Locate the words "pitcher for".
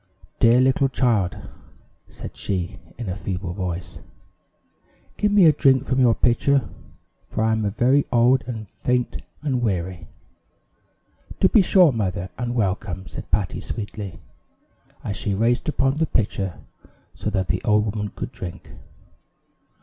6.15-7.43